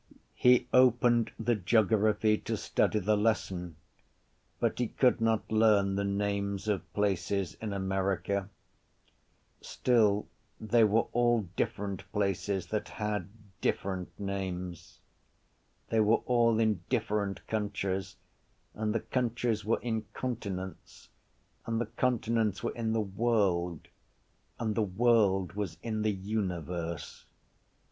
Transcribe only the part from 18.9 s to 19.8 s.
the countries were